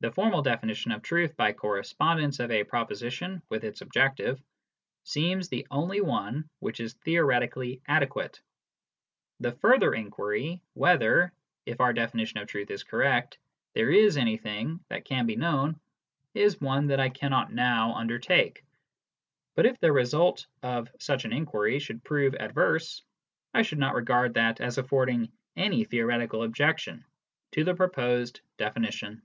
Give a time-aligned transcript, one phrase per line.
[0.00, 4.40] The formal definition of truth by correspondence of a proposi tion with its objective
[5.02, 8.40] seems the only one which is theoretically adequate.
[9.40, 11.32] The further inquiry whether,
[11.64, 13.38] if our definition of truth is correct,
[13.72, 15.80] there is anything that can be known,
[16.34, 18.62] is one that I cannot now undertake;
[19.56, 23.02] but if the result of such an inquiry should prove adverse,
[23.52, 27.04] I should not regard that as affording any theoretical objection
[27.52, 29.20] to the proposed definition.